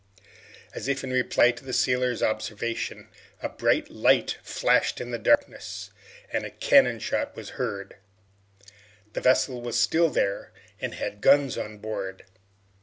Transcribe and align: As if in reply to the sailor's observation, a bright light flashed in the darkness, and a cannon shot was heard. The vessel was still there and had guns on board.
As 0.73 0.87
if 0.87 1.03
in 1.03 1.11
reply 1.11 1.51
to 1.51 1.63
the 1.63 1.73
sailor's 1.73 2.23
observation, 2.23 3.07
a 3.43 3.47
bright 3.49 3.91
light 3.91 4.39
flashed 4.41 4.99
in 4.99 5.11
the 5.11 5.19
darkness, 5.19 5.91
and 6.33 6.43
a 6.43 6.49
cannon 6.49 6.97
shot 6.97 7.35
was 7.35 7.49
heard. 7.49 7.97
The 9.13 9.21
vessel 9.21 9.61
was 9.61 9.79
still 9.79 10.09
there 10.09 10.53
and 10.79 10.95
had 10.95 11.21
guns 11.21 11.55
on 11.55 11.77
board. 11.77 12.25